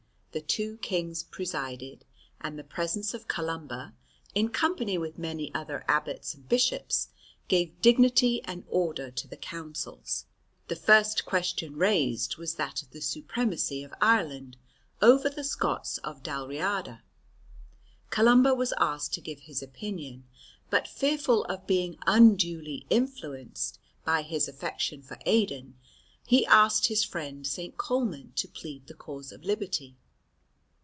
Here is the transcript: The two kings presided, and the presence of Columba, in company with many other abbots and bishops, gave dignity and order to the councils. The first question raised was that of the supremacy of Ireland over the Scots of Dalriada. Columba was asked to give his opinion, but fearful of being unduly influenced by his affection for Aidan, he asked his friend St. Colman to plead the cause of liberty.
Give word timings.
The 0.33 0.39
two 0.39 0.77
kings 0.77 1.23
presided, 1.23 2.05
and 2.39 2.57
the 2.57 2.63
presence 2.63 3.13
of 3.13 3.27
Columba, 3.27 3.93
in 4.33 4.47
company 4.47 4.97
with 4.97 5.17
many 5.17 5.53
other 5.53 5.83
abbots 5.89 6.33
and 6.33 6.47
bishops, 6.47 7.09
gave 7.49 7.81
dignity 7.81 8.41
and 8.45 8.63
order 8.69 9.11
to 9.11 9.27
the 9.27 9.35
councils. 9.35 10.27
The 10.69 10.77
first 10.77 11.25
question 11.25 11.75
raised 11.75 12.37
was 12.37 12.55
that 12.55 12.81
of 12.81 12.91
the 12.91 13.01
supremacy 13.01 13.83
of 13.83 13.93
Ireland 13.99 14.55
over 15.01 15.29
the 15.29 15.43
Scots 15.43 15.97
of 15.97 16.23
Dalriada. 16.23 17.01
Columba 18.09 18.53
was 18.55 18.73
asked 18.77 19.13
to 19.15 19.21
give 19.21 19.41
his 19.41 19.61
opinion, 19.61 20.23
but 20.69 20.87
fearful 20.87 21.43
of 21.43 21.67
being 21.67 21.97
unduly 22.07 22.85
influenced 22.89 23.79
by 24.05 24.21
his 24.21 24.47
affection 24.47 25.01
for 25.01 25.19
Aidan, 25.25 25.75
he 26.25 26.45
asked 26.45 26.85
his 26.87 27.03
friend 27.03 27.45
St. 27.45 27.75
Colman 27.75 28.31
to 28.37 28.47
plead 28.47 28.87
the 28.87 28.93
cause 28.93 29.33
of 29.33 29.43
liberty. 29.43 29.97